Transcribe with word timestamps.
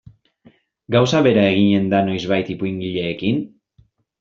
Gauza 0.95 1.21
bera 1.27 1.43
eginen 1.51 1.93
da 1.93 2.01
noizbait 2.09 2.51
ipuingileekin? 2.57 3.41